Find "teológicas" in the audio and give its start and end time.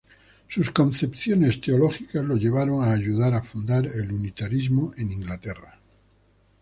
1.61-2.25